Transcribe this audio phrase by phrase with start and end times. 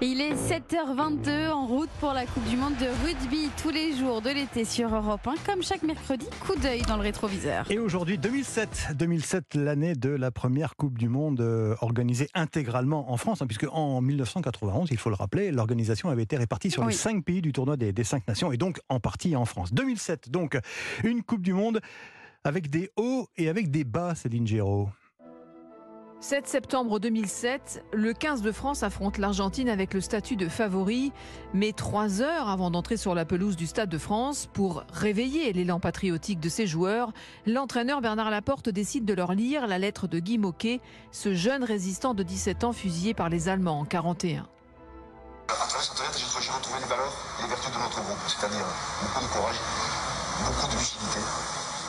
[0.00, 4.22] Il est 7h22 en route pour la Coupe du Monde de rugby tous les jours
[4.22, 5.34] de l'été sur Europe 1.
[5.44, 7.70] Comme chaque mercredi, coup d'œil dans le rétroviseur.
[7.70, 13.18] Et aujourd'hui, 2007, 2007, l'année de la première Coupe du Monde euh, organisée intégralement en
[13.18, 16.94] France, hein, puisque en 1991, il faut le rappeler, l'organisation avait été répartie sur les
[16.94, 19.74] cinq pays du tournoi des, des cinq nations et donc en partie en France.
[19.74, 20.58] 2007, donc
[21.02, 21.80] une Coupe du Monde
[22.42, 24.88] avec des hauts et avec des bas, Céline Géraud.
[26.26, 31.12] 7 septembre 2007, le 15 de France affronte l'Argentine avec le statut de favori,
[31.52, 35.80] mais trois heures avant d'entrer sur la pelouse du Stade de France pour réveiller l'élan
[35.80, 37.12] patriotique de ses joueurs,
[37.44, 40.80] l'entraîneur Bernard Laporte décide de leur lire la lettre de Guy Moquet,
[41.12, 44.48] ce jeune résistant de 17 ans fusillé par les Allemands en 41.
[45.48, 48.64] À travers les valeurs les vertus de notre groupe, c'est-à-dire
[49.02, 49.56] beaucoup de courage,
[50.46, 51.03] beaucoup de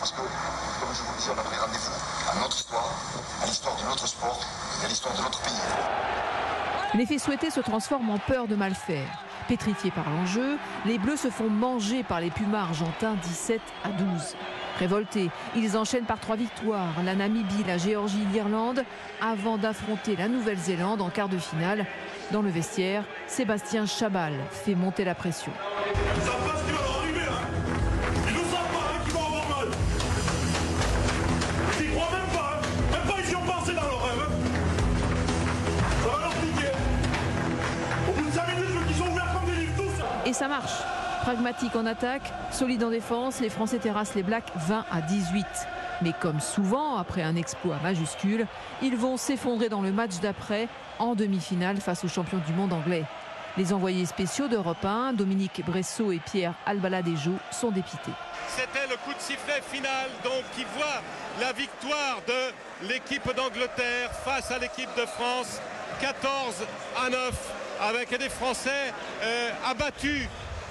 [0.00, 2.94] parce que, comme je vous le dis, on a pris rendez-vous à notre histoire,
[3.42, 4.40] à l'histoire de notre sport
[4.80, 5.52] et à l'histoire de notre pays.
[6.94, 9.06] L'effet souhaité se transforme en peur de mal faire.
[9.46, 14.36] Pétrifiés par l'enjeu, les Bleus se font manger par les Pumas argentins 17 à 12.
[14.78, 18.84] Révoltés, ils enchaînent par trois victoires, la Namibie, la Géorgie, l'Irlande,
[19.20, 21.84] avant d'affronter la Nouvelle-Zélande en quart de finale.
[22.30, 25.52] Dans le vestiaire, Sébastien Chabal fait monter la pression.
[40.30, 40.78] Et ça marche.
[41.22, 45.44] Pragmatique en attaque, solide en défense, les Français terrassent les Blacks 20 à 18.
[46.02, 48.46] Mais comme souvent, après un exploit majuscule,
[48.80, 50.68] ils vont s'effondrer dans le match d'après,
[51.00, 53.02] en demi-finale face aux champions du monde anglais.
[53.56, 58.12] Les envoyés spéciaux d'Europe 1, Dominique Bressot et Pierre Albaladejo, sont dépités.
[58.46, 61.02] C'était le coup de sifflet final donc qui voit
[61.40, 65.60] la victoire de l'équipe d'Angleterre face à l'équipe de France
[66.00, 66.54] 14
[67.04, 68.92] à 9 avec des Français
[69.22, 70.26] euh, abattus,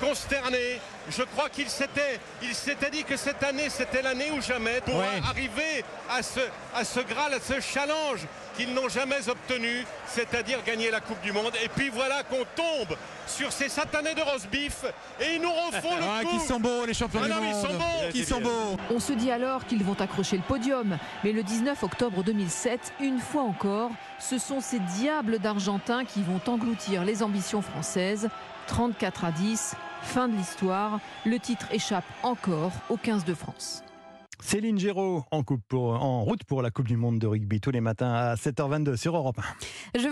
[0.00, 0.80] consternés.
[1.10, 4.96] Je crois qu'il s'était, il s'était dit que cette année, c'était l'année ou jamais pour
[4.96, 5.20] Ouais.
[5.28, 6.40] arriver à ce,
[6.74, 8.20] à ce Graal, à ce challenge
[8.56, 11.52] qu'ils n'ont jamais obtenu, c'est-à-dire gagner la Coupe du Monde.
[11.64, 14.84] Et puis voilà qu'on tombe sur ces satanés de roast beef
[15.20, 16.38] et ils nous refont le Ah, coup.
[16.38, 18.10] qui sont beaux les champions Ah du non, ils sont beaux.
[18.12, 18.76] Qui sont beaux.
[18.90, 20.98] On se dit alors qu'ils vont accrocher le podium.
[21.24, 26.40] Mais le 19 octobre 2007, une fois encore, ce sont ces diables d'Argentins qui vont
[26.46, 28.28] engloutir les ambitions françaises.
[28.66, 30.98] 34 à 10, fin de l'histoire.
[31.26, 33.82] Le titre échappe encore au 15 de France.
[34.46, 35.42] Céline Géraud en,
[36.22, 39.38] route pour la Coupe du Monde de rugby tous les matins à 7h22 sur Europe
[39.38, 39.42] 1.
[39.94, 40.02] Je